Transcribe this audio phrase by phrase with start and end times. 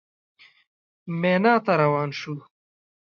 [1.19, 2.35] مینا ته روان شوو.